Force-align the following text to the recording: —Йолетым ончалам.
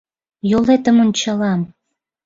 —Йолетым 0.51 0.97
ончалам. 1.03 1.61